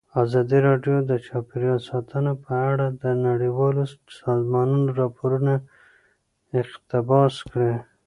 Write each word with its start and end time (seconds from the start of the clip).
ازادي 0.23 0.59
راډیو 0.67 0.97
د 1.09 1.11
چاپیریال 1.27 1.79
ساتنه 1.89 2.31
په 2.43 2.53
اړه 2.69 2.85
د 3.03 3.03
نړیوالو 3.27 3.83
سازمانونو 4.19 4.87
راپورونه 5.01 5.53
اقتباس 6.61 7.35
کړي. 7.51 7.73